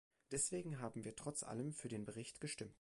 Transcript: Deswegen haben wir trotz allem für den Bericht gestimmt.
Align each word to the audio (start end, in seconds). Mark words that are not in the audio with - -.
Deswegen 0.31 0.79
haben 0.79 1.05
wir 1.05 1.15
trotz 1.15 1.43
allem 1.43 1.73
für 1.73 1.87
den 1.87 2.05
Bericht 2.05 2.41
gestimmt. 2.41 2.69